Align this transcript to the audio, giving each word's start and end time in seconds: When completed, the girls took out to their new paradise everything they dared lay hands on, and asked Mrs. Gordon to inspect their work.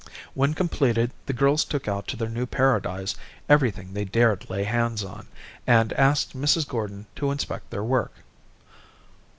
When 0.33 0.55
completed, 0.55 1.11
the 1.27 1.31
girls 1.33 1.63
took 1.63 1.87
out 1.87 2.07
to 2.07 2.17
their 2.17 2.27
new 2.27 2.47
paradise 2.47 3.13
everything 3.47 3.93
they 3.93 4.03
dared 4.03 4.49
lay 4.49 4.63
hands 4.63 5.03
on, 5.03 5.27
and 5.67 5.93
asked 5.93 6.35
Mrs. 6.35 6.67
Gordon 6.67 7.05
to 7.17 7.29
inspect 7.29 7.69
their 7.69 7.83
work. 7.83 8.11